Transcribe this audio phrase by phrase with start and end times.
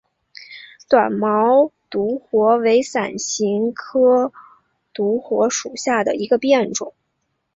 [0.89, 4.33] 短毛独活为伞形科
[4.95, 6.95] 独活属下的一个变种。